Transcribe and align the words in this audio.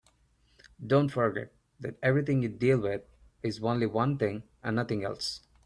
Don't 0.83 1.09
forget 1.09 1.53
that 1.79 1.99
everything 2.01 2.41
you 2.41 2.49
deal 2.49 2.79
with 2.79 3.03
is 3.43 3.61
only 3.61 3.85
one 3.85 4.17
thing 4.17 4.41
and 4.63 4.75
nothing 4.77 5.03
else. 5.03 5.41